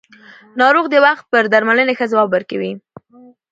ناروغ 0.59 0.85
د 0.89 0.95
وخت 1.05 1.25
پر 1.31 1.43
درملنې 1.53 1.93
ښه 1.99 2.05
ځواب 2.11 2.29
ورکوي 2.31 2.71